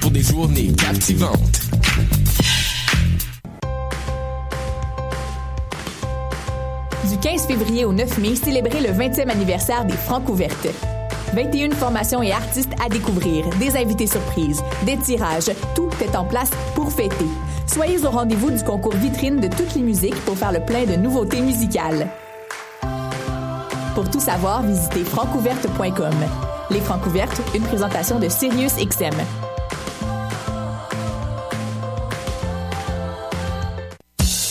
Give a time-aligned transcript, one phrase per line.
[0.00, 1.60] pour des journées captivantes.
[7.08, 10.68] Du 15 février au 9 mai, célébrez le 20e anniversaire des Francs ouvertes.
[11.34, 16.50] 21 formations et artistes à découvrir, des invités surprises, des tirages, tout est en place
[16.74, 17.26] pour fêter.
[17.66, 20.96] Soyez au rendez-vous du concours vitrine de toutes les musiques pour faire le plein de
[20.96, 22.08] nouveautés musicales.
[23.94, 26.55] Pour tout savoir, visitez francouverte.com.
[26.70, 29.12] Les Francouvertes, une présentation de Sirius XM.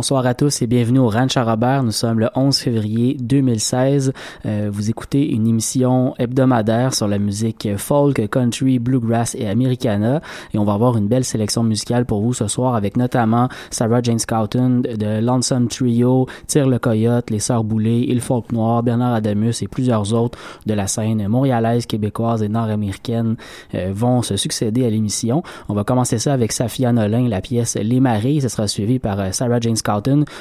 [0.00, 1.82] Bonsoir à tous et bienvenue au Ranch à Robert.
[1.82, 4.14] Nous sommes le 11 février 2016.
[4.46, 10.22] Euh, vous écoutez une émission hebdomadaire sur la musique folk, country, bluegrass et americana.
[10.54, 14.00] Et on va avoir une belle sélection musicale pour vous ce soir avec notamment Sarah
[14.00, 19.12] Jane Scouten de Lonesome Trio, Tire le Coyote, Les Sœurs Boulay, Il Folk Noir, Bernard
[19.12, 23.36] Adamus et plusieurs autres de la scène montréalaise, québécoise et nord-américaine
[23.74, 25.42] euh, vont se succéder à l'émission.
[25.68, 28.40] On va commencer ça avec Safia Nolin, la pièce Les Maris.
[28.40, 29.89] Ce sera suivi par euh, Sarah Jane Scouten,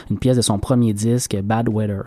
[0.09, 2.05] une pièce de son premier disque, Bad Weather.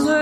[0.00, 0.21] Montrent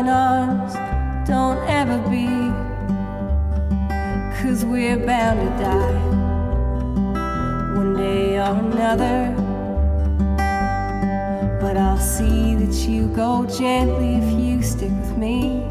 [0.00, 0.74] unloving arms.
[1.28, 2.26] Don't ever be,
[4.40, 6.00] cause we're bound to die
[7.76, 9.34] one day or another.
[11.60, 15.62] But I'll see that you go gently if you stick with me.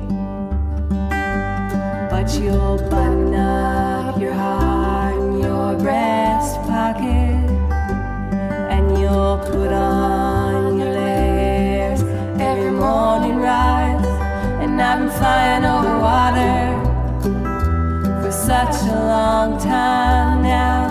[2.10, 7.29] But you'll button up your heart in your breast pocket
[18.50, 20.82] such a long time now.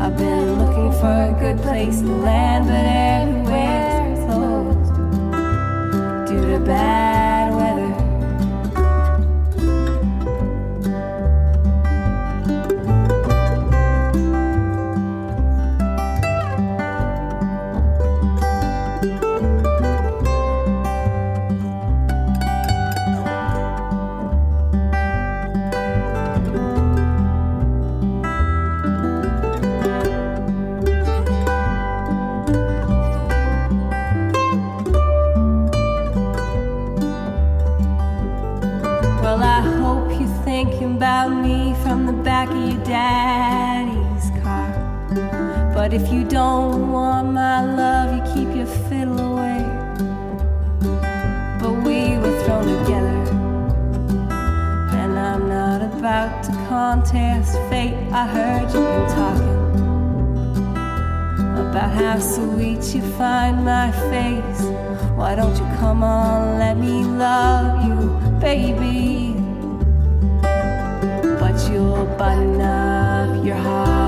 [0.00, 4.90] I've been looking for a good place to land But everywhere's closed
[6.28, 7.07] due to bad
[46.00, 49.62] if you don't want my love, you keep your fiddle away.
[51.60, 53.18] But we were thrown together,
[55.00, 57.96] and I'm not about to contest fate.
[58.12, 59.58] I heard you've been talking
[61.66, 64.62] about how sweet you find my face.
[65.18, 67.98] Why don't you come on, let me love you,
[68.38, 69.34] baby?
[71.40, 74.07] But you'll button up your heart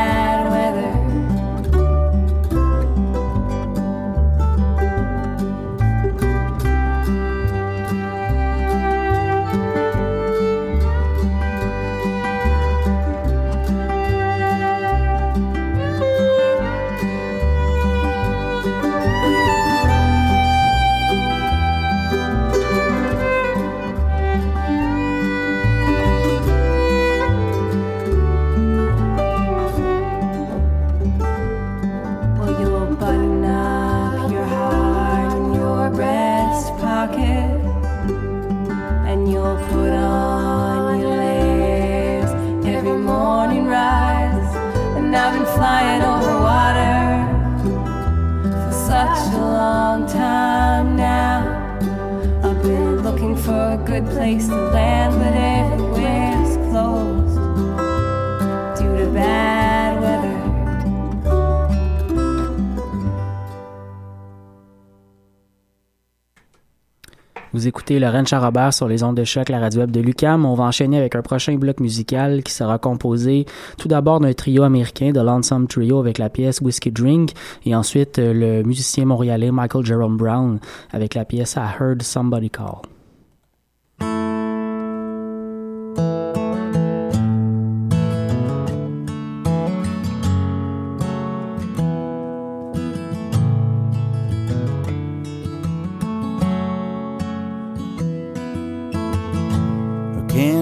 [67.53, 70.45] Vous écoutez Laurent Charrobert sur les ondes de choc, la radio web de Lucam.
[70.45, 73.45] On va enchaîner avec un prochain bloc musical qui sera composé
[73.77, 77.31] tout d'abord d'un trio américain, de Lonesome Trio, avec la pièce Whiskey Drink,
[77.65, 80.59] et ensuite euh, le musicien montréalais Michael Jerome Brown
[80.91, 82.90] avec la pièce I Heard Somebody Call.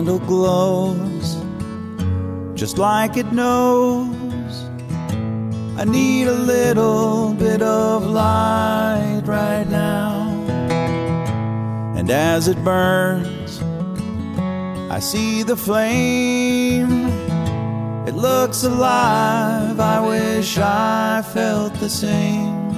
[0.10, 1.38] Candle glows
[2.56, 4.64] just like it knows.
[5.78, 10.28] I need a little bit of light right now.
[11.96, 13.62] And as it burns,
[14.92, 17.06] I see the flame.
[18.08, 19.80] It looks alive.
[19.80, 22.72] I wish I felt the same.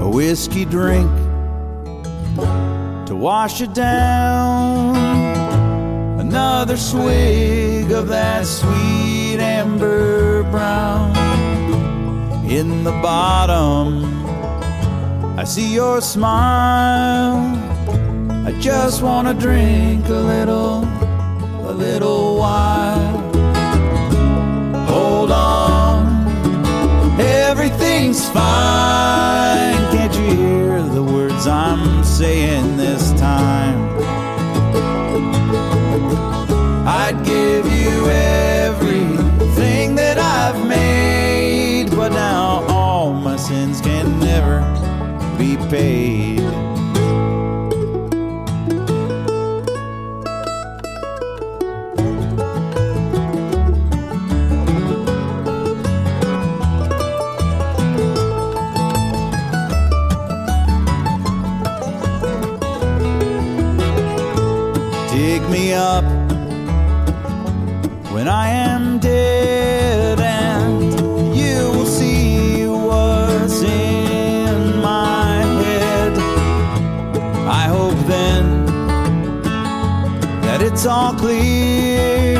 [0.00, 1.10] A whiskey drink
[3.06, 4.85] to wash it down.
[6.28, 11.14] Another swig of that sweet amber brown.
[12.50, 14.04] In the bottom,
[15.38, 17.38] I see your smile.
[18.44, 20.82] I just want to drink a little,
[21.70, 23.18] a little while.
[24.88, 29.78] Hold on, everything's fine.
[29.94, 33.95] Can't you hear the words I'm saying this time?
[38.10, 44.60] Everything that I've made, but now all my sins can never
[45.38, 46.35] be paid.
[80.58, 82.38] That it's all clear.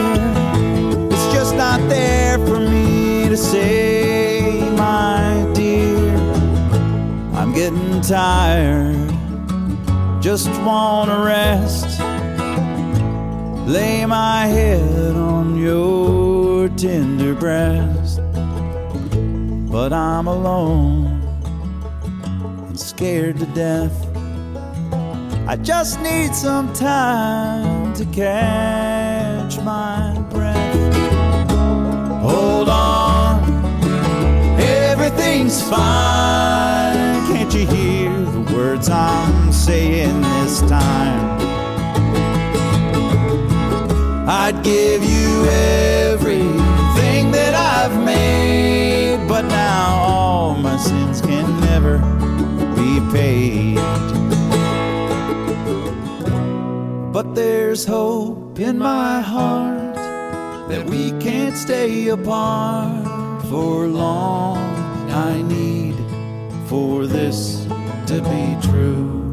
[1.11, 6.17] It's just not there for me to say, my dear.
[7.35, 9.13] I'm getting tired,
[10.23, 12.01] just wanna rest.
[13.69, 18.23] Lay my head on your tender breast.
[19.71, 21.21] But I'm alone
[22.69, 23.97] and scared to death.
[25.47, 30.95] I just need some time to catch my breath.
[32.21, 33.43] Hold on,
[34.61, 37.27] everything's fine.
[37.33, 41.41] Can't you hear the words I'm saying this time?
[44.29, 45.47] I'd give you
[46.13, 51.97] everything that I've made, but now all my sins can never
[52.77, 54.16] be paid.
[57.17, 59.95] But there's hope in my heart
[60.69, 64.59] that we can't stay apart for long.
[65.11, 65.97] I need
[66.69, 67.65] for this
[68.09, 69.26] to be true.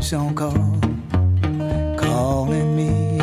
[0.00, 0.52] Keeps on call,
[1.98, 3.18] calling me.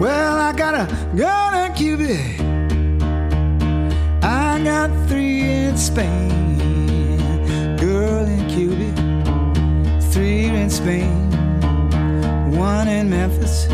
[0.00, 2.16] Well, I got a gun in Cuba.
[4.22, 6.56] I got three in Spain.
[7.76, 11.30] Girl in Cuba, three in Spain.
[12.56, 13.66] One in Memphis.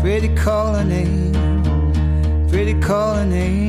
[0.00, 1.11] Freddie call her name.
[2.82, 3.61] Call her name.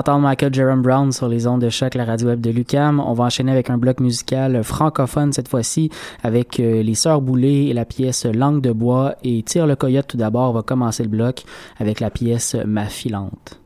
[0.00, 3.00] D'entendre Michael Jerome Brown sur les ondes de choc, la radio web de Lucam.
[3.00, 5.90] On va enchaîner avec un bloc musical francophone cette fois-ci
[6.22, 9.16] avec euh, les Sœurs Boulées et la pièce Langue de bois.
[9.24, 11.44] Et Tire le coyote tout d'abord va commencer le bloc
[11.78, 13.59] avec la pièce Ma filante.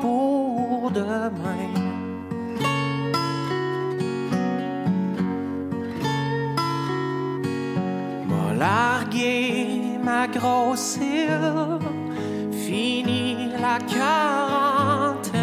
[0.00, 1.72] Pour demain.
[8.28, 11.80] M'a largué ma grossure.
[12.64, 15.36] Fini la quarantaine.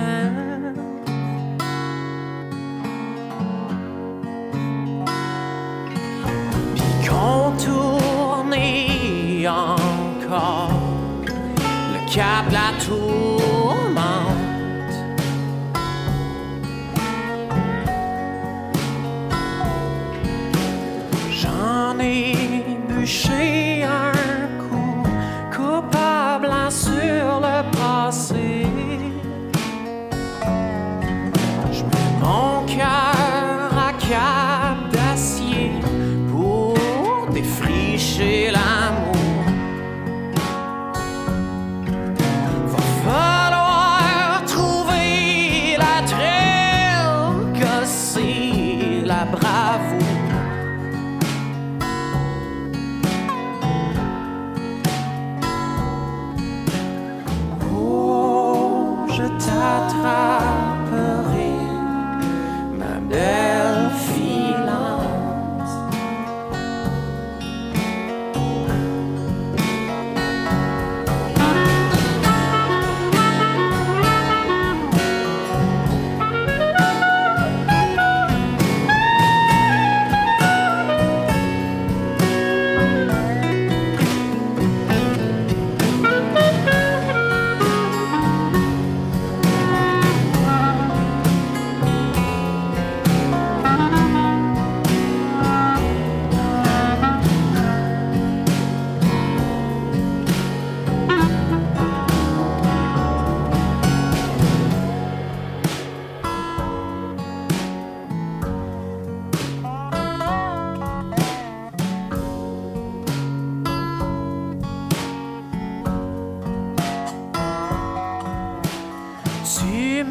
[6.76, 8.68] Puis contourner
[9.48, 10.82] encore
[11.94, 13.13] le cap la tourmente.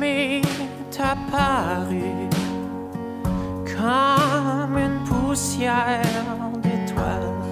[0.02, 0.42] m'est
[0.98, 2.10] apparu
[3.76, 6.02] comme une poussière
[6.62, 7.42] d'étoiles.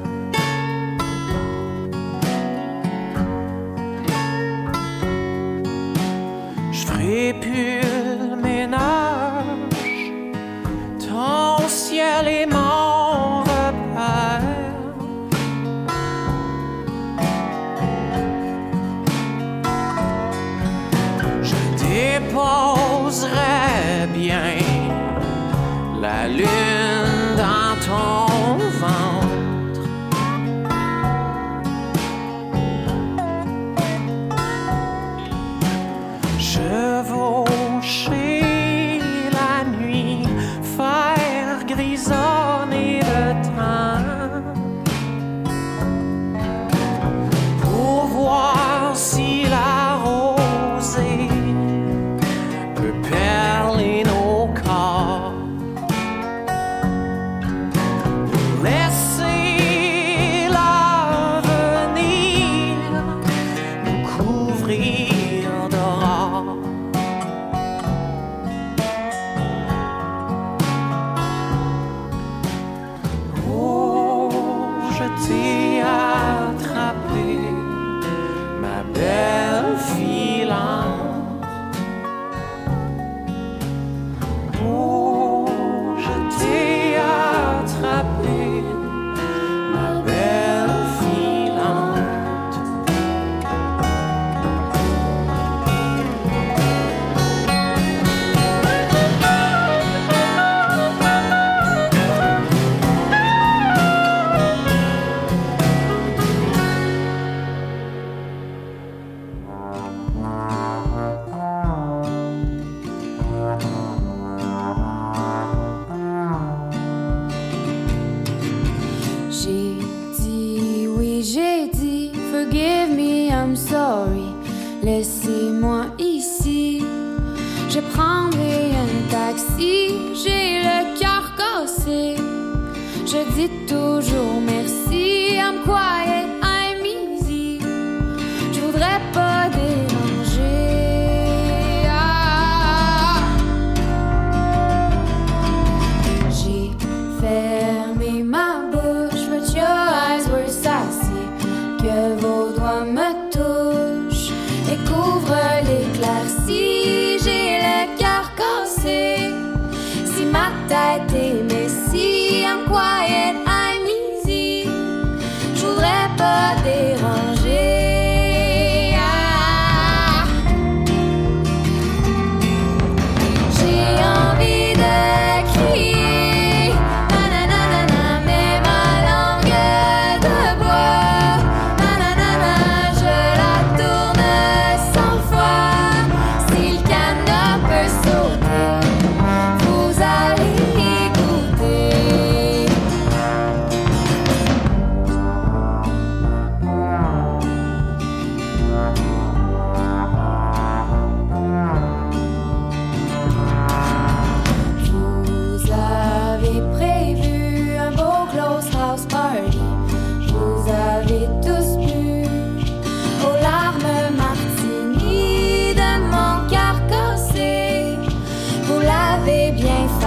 [6.72, 7.80] Je ferai plus
[8.30, 10.02] le ménage,
[10.98, 12.49] ton ciel est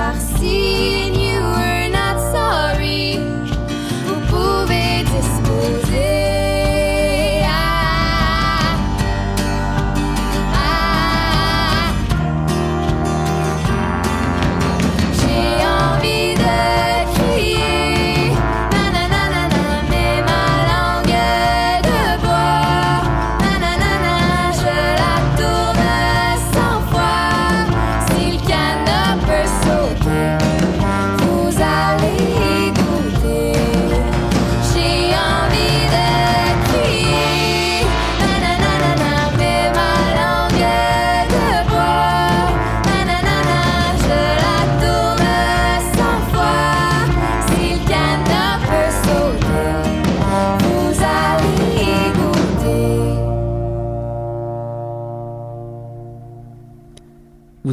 [0.04, 1.03] farci.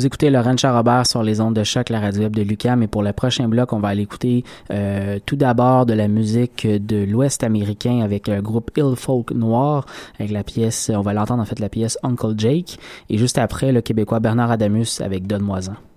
[0.01, 2.83] Vous écoutez Laurent Charrobert sur les ondes de choc, la radio web de Lucam.
[2.83, 6.67] Et pour le prochain bloc, on va aller écouter euh, tout d'abord de la musique
[6.67, 9.85] de l'Ouest américain avec le groupe Hill Folk Noir,
[10.19, 12.79] avec la pièce, on va l'entendre en fait, la pièce Uncle Jake.
[13.11, 15.90] Et juste après, le Québécois Bernard Adamus avec Donne-moi-en.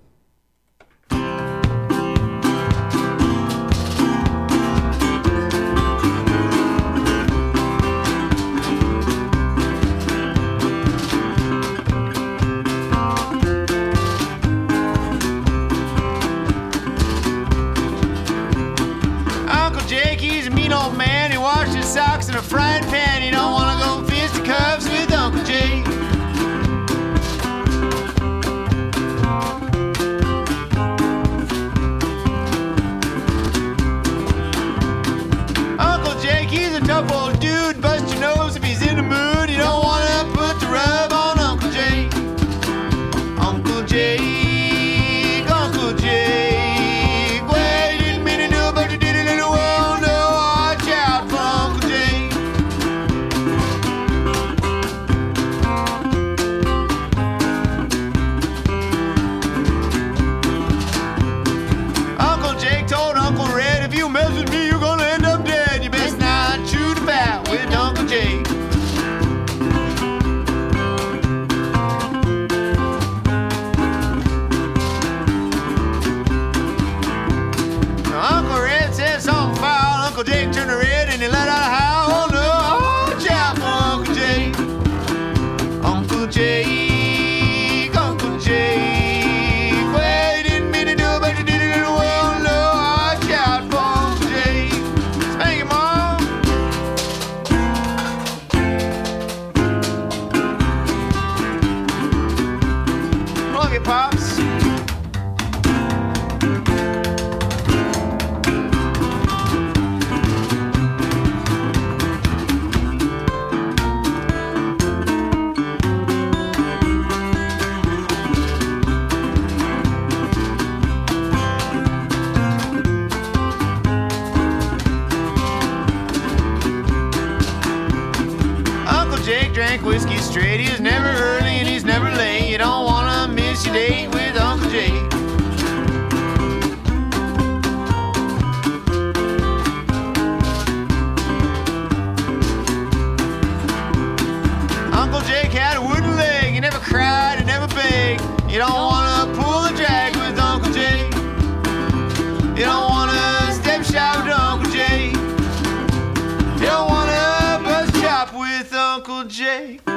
[159.53, 159.92] Uncle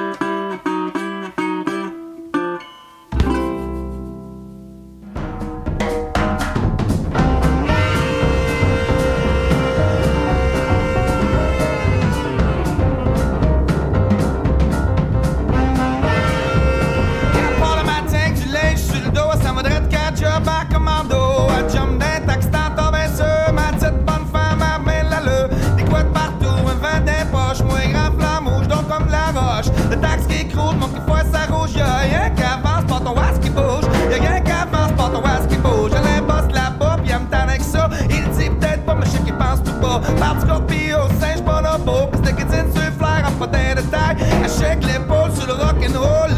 [31.07, 33.85] foie ça rouge, y'a rien qu'avance, pas ton was qui bouge.
[34.11, 35.91] Y'a rien qu'avance, pas ton was qui bouge.
[35.93, 37.89] J'ai l'imposte là-bas, pis elle me tanne avec ça.
[38.11, 40.01] Il dit peut-être pas, mais je sais qu'il pense tout bas.
[40.19, 44.17] Parti Scorpio, singe bonobo, pis c'était sur flair, en pas d'un détail.
[44.45, 46.31] Elle shake l'épaule sur le rock'n'roll,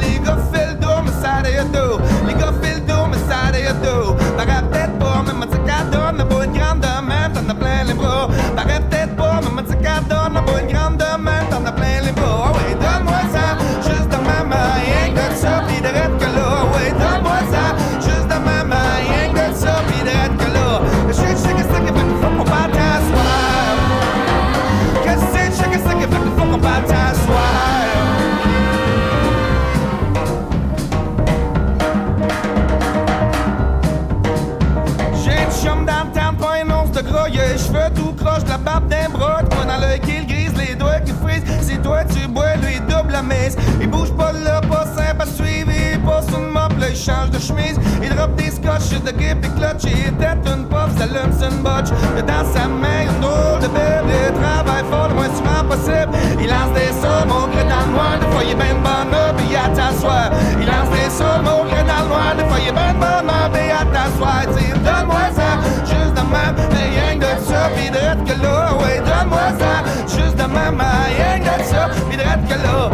[47.08, 50.92] change de chemise, il drop des scotch, de grip et clutch, il tête une puff,
[50.98, 55.14] ça une botch, a dans sa main une drôle de bible, il travaille fort le
[55.14, 58.50] moins souvent possible, il lance des sommes au gré dans le noir, des fois il
[58.52, 60.28] est ben bon up, il a t'asseoir,
[60.60, 63.24] il lance des sommes au gré dans le noir, des fois il est ben bon
[63.24, 65.50] up, il a t'asseoir, dis donne-moi ça,
[65.88, 69.72] juste de même, mais rien que ça, de que là, ouais, donne-moi ça,
[70.12, 72.90] juste de même, rien que ça, que là,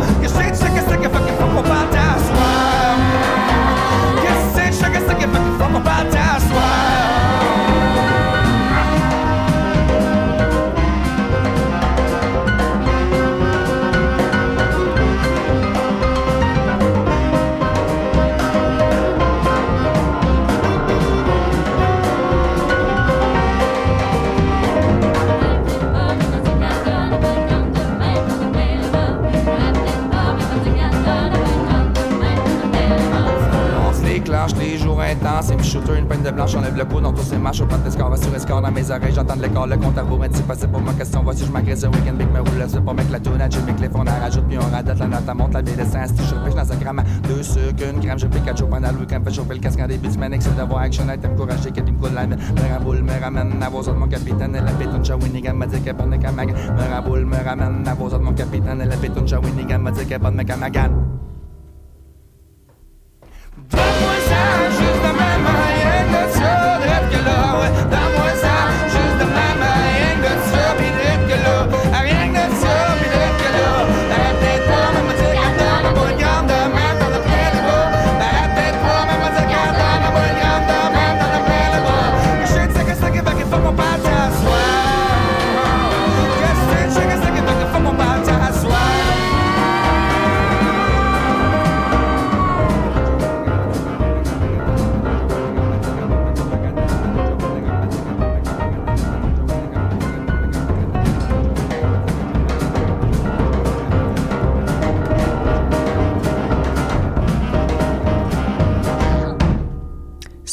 [35.84, 37.88] shooter une peine de blanche Enlève le coude, on tous ses marches Au plan de
[37.88, 40.66] va sur escore dans mes oreilles J'entends de l'écart, le compte à vous C'est passé
[40.66, 41.22] pour ma question.
[41.22, 43.74] Voici je m'agresse un week-end Big me roule le pas mec la tune à Jimmy
[43.74, 46.72] Cliff On rajoute puis on radote La note monte, la baie descend Si je dans
[46.72, 49.54] un gramme Deux sucres, une gramme Je pique à chaud pendant le week-end Fait chauffer
[49.54, 52.14] le casque en début de semaine Excès d'avoir action Night, me courager Qu'elle me coule
[52.14, 55.54] la mienne Me ramboule, me ramène À vos autres mon capitaine Et la pétoune Shawinigan
[55.54, 58.96] M'a dit qu'elle bonne Me ramboule, me ramène À vos autres mon capitaine Et la
[58.96, 60.50] pétoune Shawinigan M'a dit qu'elle bonne mec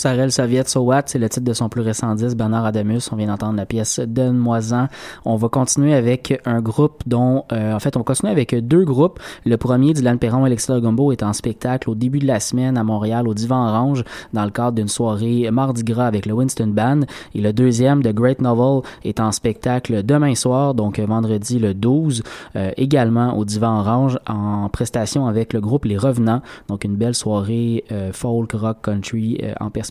[0.01, 3.11] Sarel Soviet So What, c'est le titre de son plus récent disque, Bernard Adamus.
[3.11, 4.87] On vient d'entendre la pièce Donne-moi-en.
[5.25, 9.19] On va continuer avec un groupe dont, euh, en fait, on va avec deux groupes.
[9.45, 12.79] Le premier, Dylan Perron et Alexis Gumbo, est en spectacle au début de la semaine
[12.79, 16.73] à Montréal, au Divan Orange, dans le cadre d'une soirée Mardi Gras avec le Winston
[16.75, 17.01] Band.
[17.35, 22.23] Et le deuxième, The Great Novel, est en spectacle demain soir, donc vendredi le 12,
[22.55, 26.41] euh, également au Divan Orange, en prestation avec le groupe Les Revenants.
[26.69, 29.90] Donc une belle soirée euh, folk, rock, country en perspective.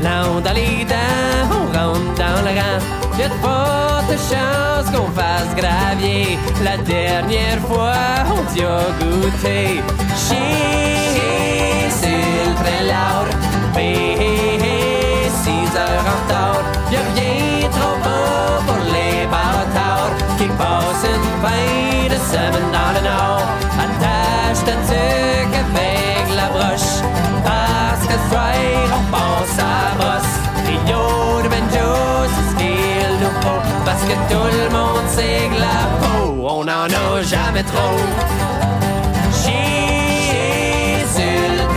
[0.00, 2.78] Dans les dents, on rentre dans le rang.
[3.18, 6.38] Y'a de fortes chances qu'on fasse gravier.
[6.62, 7.92] La dernière fois,
[8.30, 9.82] on t'y a goûté.
[10.16, 13.24] Chier, c'est le prélat.
[13.74, 16.62] Bé, six heures en retard.
[16.92, 23.02] Y'a rien trop beau pour les bâtards qui passent une fin de semaine dans le
[23.08, 23.46] nord.
[36.50, 37.96] On en a jamais trop.
[41.14, 41.68] Sur le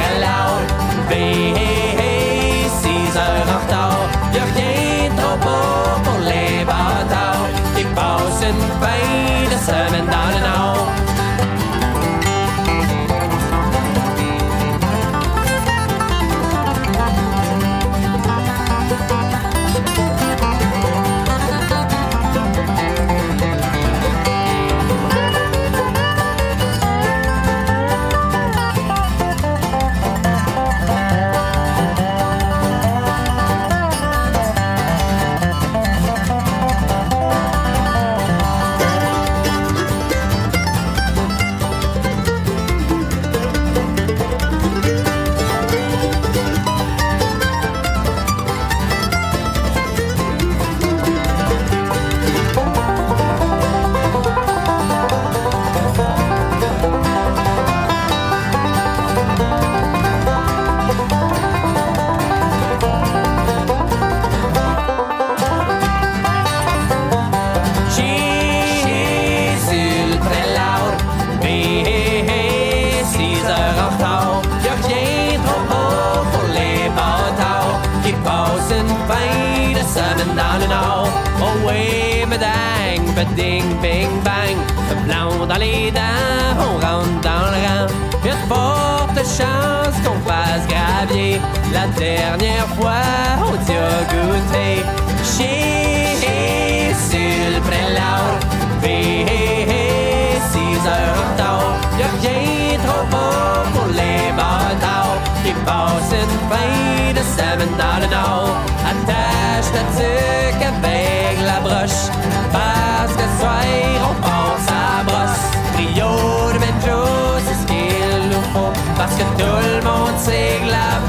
[120.25, 120.99] que la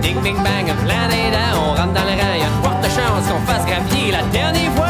[0.01, 1.09] ding, bing, bang, plein
[1.55, 2.37] on rentre dans le rang.
[2.43, 2.83] Y'a de fortes
[3.29, 4.84] qu'on fasse gravier la dernière fois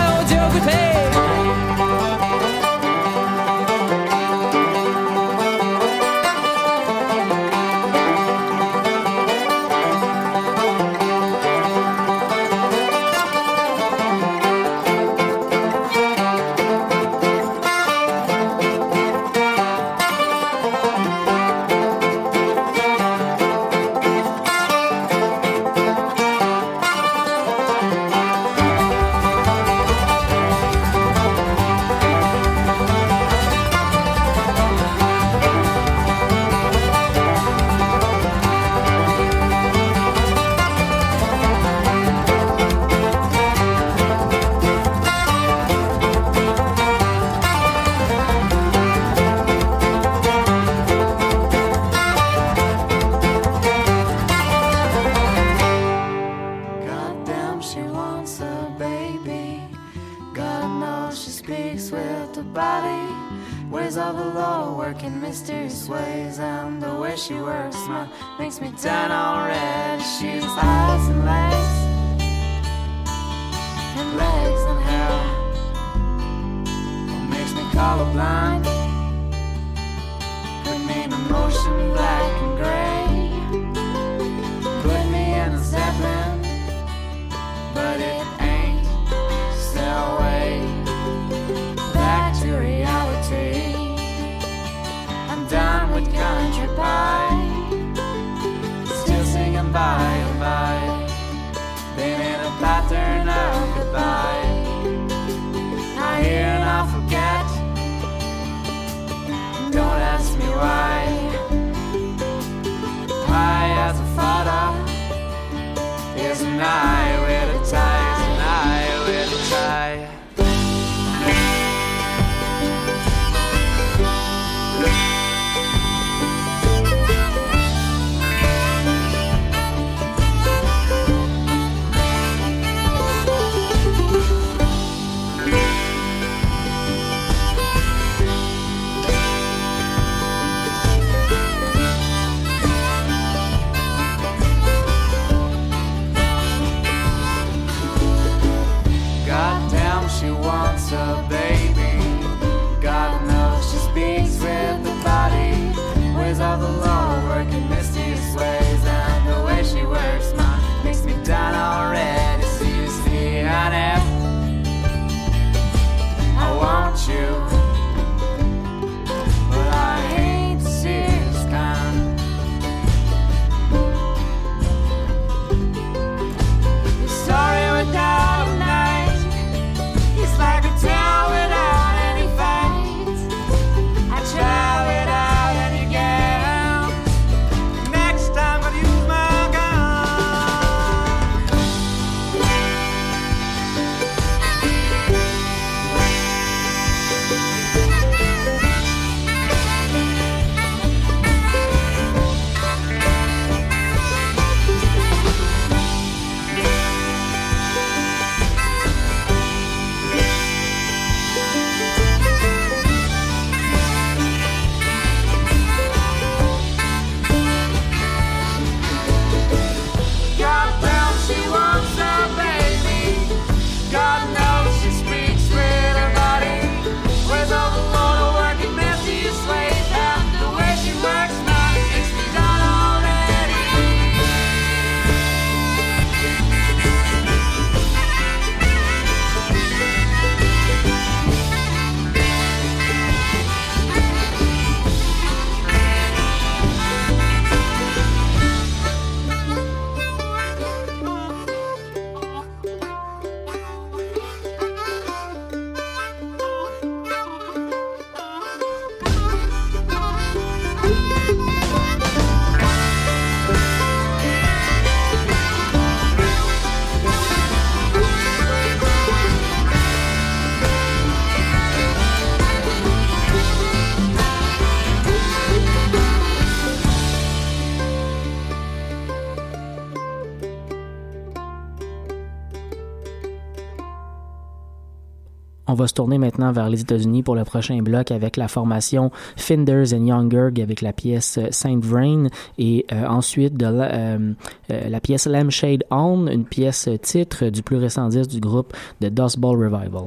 [285.85, 289.11] On va se tourner maintenant vers les États-Unis pour le prochain bloc avec la formation
[289.37, 294.33] Finders and Youngberg avec la pièce euh, Saint Vrain et euh, ensuite euh,
[294.71, 298.73] la, pièce Lampshade On, une pièce titre du plus récent disque du groupe
[299.03, 300.07] The Dust Bowl Revival.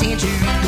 [0.00, 0.63] 15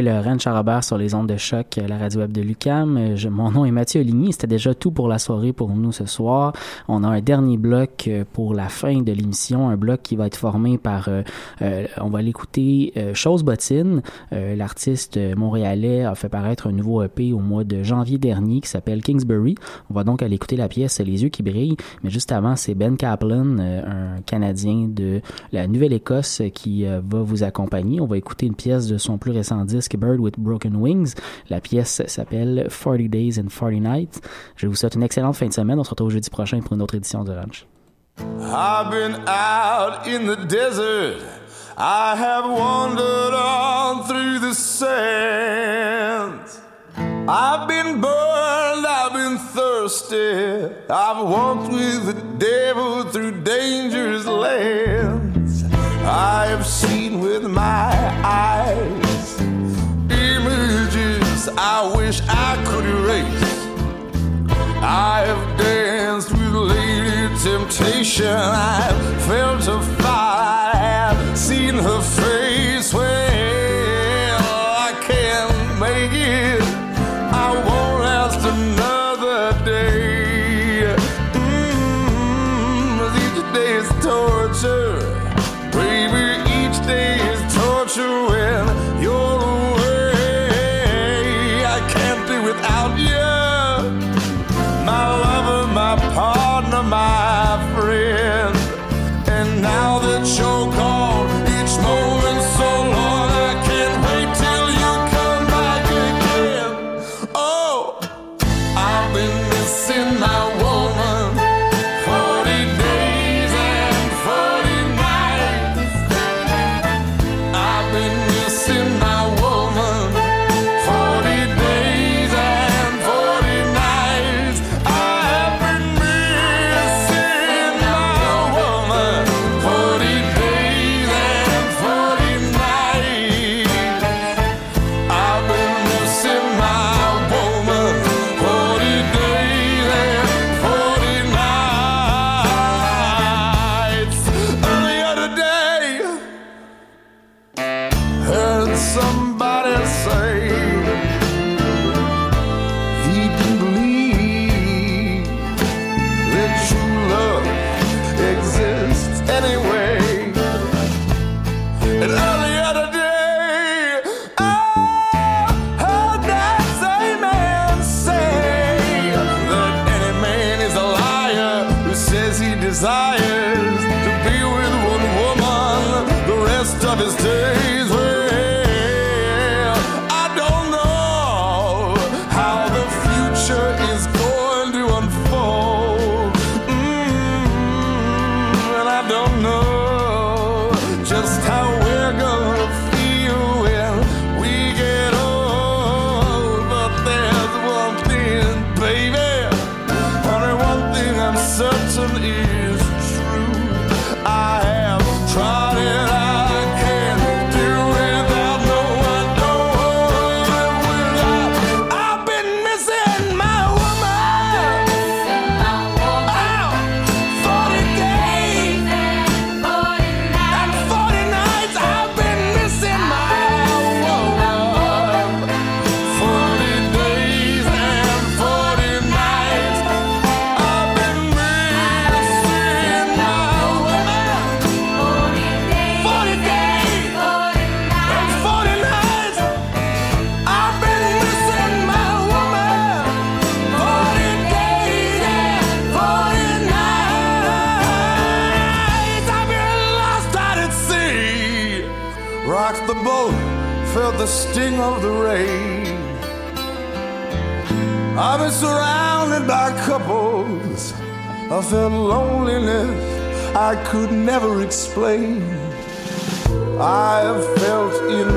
[0.00, 2.96] Ranch à Robert sur les ondes de choc, euh, la radio web de Lucam.
[2.96, 4.32] Euh, mon nom est Mathieu Oligny.
[4.32, 6.54] C'était déjà tout pour la soirée pour nous ce soir.
[6.88, 10.26] On a un dernier bloc euh, pour la fin de l'émission, un bloc qui va
[10.26, 11.22] être formé par, euh,
[11.60, 14.02] euh, on va l'écouter, euh, Chose Bottine.
[14.30, 19.02] L'artiste montréalais a fait paraître un nouveau EP au mois de janvier dernier qui s'appelle
[19.02, 19.56] Kingsbury.
[19.90, 21.76] On va donc aller écouter la pièce Les yeux qui brillent.
[22.02, 25.20] Mais juste avant, c'est Ben Kaplan, un Canadien de
[25.52, 28.00] la Nouvelle-Écosse qui va vous accompagner.
[28.00, 31.14] On va écouter une pièce de son plus récent disque Bird with Broken Wings.
[31.50, 34.20] La pièce s'appelle 40 Days and 40 Nights.
[34.56, 35.78] Je vous souhaite une excellente fin de semaine.
[35.78, 37.66] On se retrouve jeudi prochain pour une autre édition du Ranch.
[38.18, 41.22] I've been out in the desert.
[41.76, 46.60] I have wandered on through the sands.
[47.28, 50.74] I've been burned, I've been thirsty.
[50.90, 55.64] I've walked with the devil through dangerous lands.
[56.04, 57.92] I have seen with my
[58.24, 58.51] eyes
[61.64, 63.52] I wish I could erase.
[64.82, 68.26] I have danced with Lady Temptation.
[68.26, 70.72] I've felt her fire.
[70.74, 72.51] I have seen her face.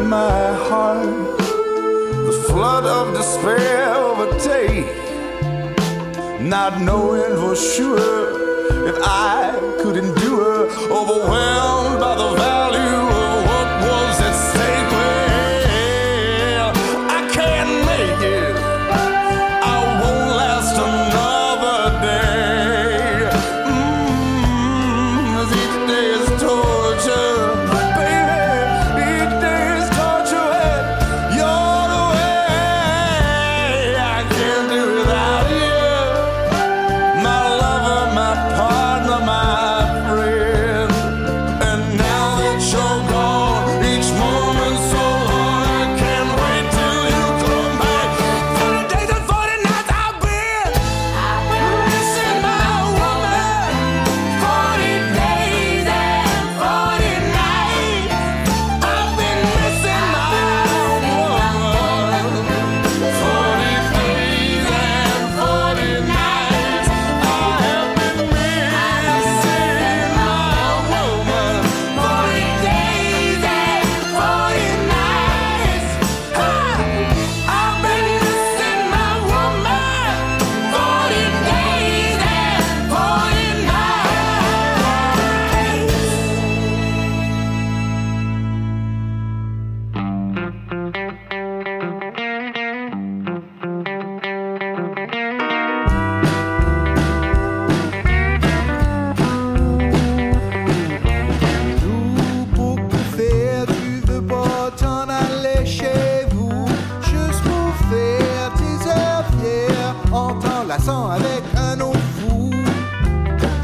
[0.06, 1.38] my heart.
[2.28, 4.86] The flood of despair overtake,
[6.40, 12.85] not knowing for sure if I could endure, overwhelmed by the value.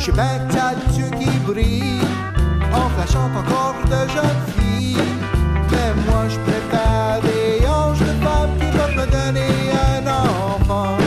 [0.01, 2.01] Je suis bec à Dieu qui brille
[2.73, 4.97] en flashant encore de jeunes filles.
[5.69, 10.97] Mais moi je préfère des anges de femmes qui peuvent me donner un enfant.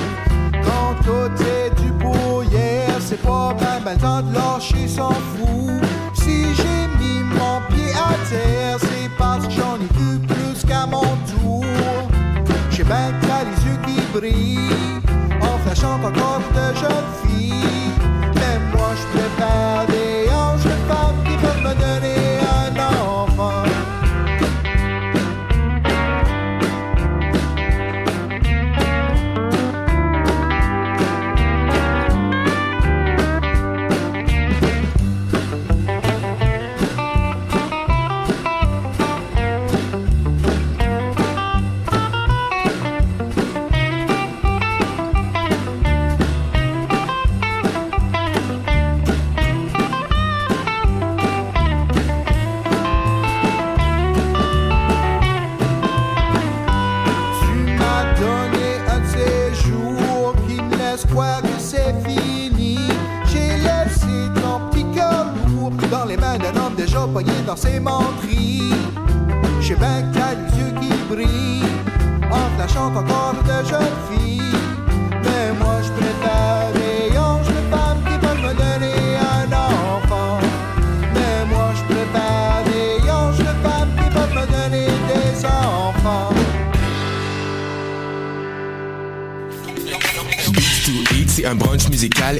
[0.62, 2.44] Quand tout est du beau
[3.00, 5.82] c'est pas bien ben temps de lâcher s'en fout.
[6.12, 10.86] Si j'ai mis mon pied à terre, c'est parce que j'en ai vu plus qu'à
[10.86, 11.64] mon tour.
[12.70, 14.63] J'ai bien que les yeux qui brillent.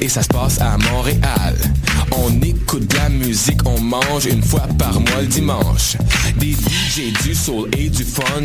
[0.01, 1.57] Et ça se passe à Montréal.
[2.12, 5.97] On écoute de la musique, on mange une fois par mois le dimanche.
[6.36, 8.40] Des DJ du soul et du fun,